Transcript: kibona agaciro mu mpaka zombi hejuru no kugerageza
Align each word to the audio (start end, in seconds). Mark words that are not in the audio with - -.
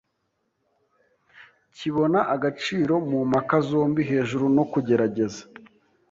kibona 1.75 2.19
agaciro 2.35 2.93
mu 3.09 3.19
mpaka 3.29 3.55
zombi 3.69 4.01
hejuru 4.11 4.45
no 4.57 4.63
kugerageza 4.71 5.41